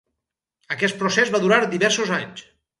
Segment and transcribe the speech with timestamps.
[0.77, 2.47] Aquest procés va durar diversos anys.